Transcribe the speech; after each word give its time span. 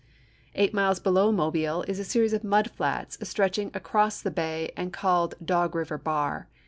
Eight 0.55 0.73
miles 0.73 0.99
below 0.99 1.31
Mobile 1.31 1.83
is 1.83 1.99
a 1.99 2.03
series 2.03 2.33
of 2.33 2.43
mud 2.43 2.71
fiats 2.71 3.19
stretching 3.21 3.69
across 3.75 4.19
the 4.19 4.31
bay 4.31 4.71
and 4.75 4.91
called 4.91 5.35
Dog 5.45 5.73
Eiver 5.73 6.03
Bar. 6.03 6.47